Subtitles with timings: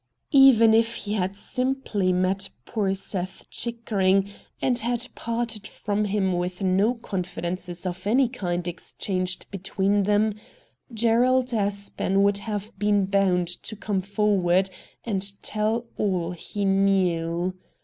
[0.33, 6.63] Even if he had simply met poor Seth Chickering and had parted from him with
[6.63, 10.33] no confidences of any kind exchanged between them,
[10.91, 14.71] Gerald Aspen would have been bound to come forward
[15.05, 17.53] and tell all he knew.